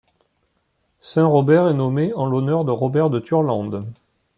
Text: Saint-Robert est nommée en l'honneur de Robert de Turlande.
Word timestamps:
Saint-Robert 1.01 1.67
est 1.67 1.75
nommée 1.75 2.11
en 2.15 2.25
l'honneur 2.25 2.65
de 2.65 2.71
Robert 2.71 3.11
de 3.11 3.19
Turlande. 3.19 3.85